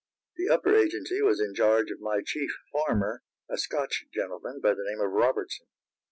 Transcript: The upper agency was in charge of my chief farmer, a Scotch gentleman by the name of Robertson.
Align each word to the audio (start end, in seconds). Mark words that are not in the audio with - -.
The 0.35 0.49
upper 0.49 0.73
agency 0.75 1.21
was 1.21 1.39
in 1.39 1.53
charge 1.53 1.91
of 1.91 2.01
my 2.01 2.23
chief 2.25 2.57
farmer, 2.73 3.21
a 3.47 3.55
Scotch 3.59 4.05
gentleman 4.11 4.59
by 4.59 4.73
the 4.73 4.83
name 4.83 4.99
of 4.99 5.11
Robertson. 5.11 5.67